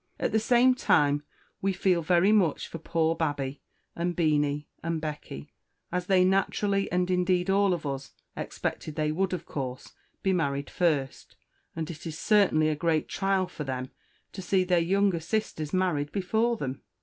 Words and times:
At 0.19 0.31
the 0.31 0.39
same 0.39 0.73
time, 0.73 1.21
we 1.61 1.73
Feel 1.73 2.01
very 2.01 2.31
much 2.31 2.67
for 2.67 2.79
poor 2.79 3.15
Babby, 3.15 3.61
and 3.95 4.15
Beenie, 4.15 4.67
and 4.81 4.99
Becky, 4.99 5.53
as 5.91 6.07
they 6.07 6.25
Naturally, 6.25 6.91
and 6.91 7.11
indeed 7.11 7.51
all 7.51 7.71
of 7.71 7.85
us, 7.85 8.11
Expected 8.35 8.95
they 8.95 9.11
would, 9.11 9.31
of 9.31 9.45
Course, 9.45 9.93
be 10.23 10.33
married 10.33 10.71
first; 10.71 11.35
and 11.75 11.91
it 11.91 12.07
is 12.07 12.17
certainly 12.17 12.69
a 12.69 12.75
great 12.75 13.09
Trial 13.09 13.45
for 13.45 13.63
them 13.63 13.91
to 14.31 14.41
See 14.41 14.63
their 14.63 14.79
younger 14.79 15.19
sisters 15.19 15.71
married 15.71 16.11
before 16.11 16.57
them. 16.57 16.81